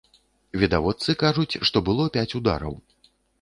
[0.61, 2.73] Відавочцы кажуць, што было пяць удараў.